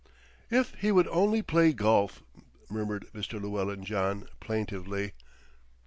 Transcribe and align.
"If 0.49 0.73
he 0.79 0.91
would 0.91 1.07
only 1.09 1.43
play 1.43 1.73
golf," 1.73 2.23
murmured 2.71 3.05
Mr. 3.13 3.39
Llewellyn 3.39 3.83
John 3.85 4.27
plaintively. 4.39 5.13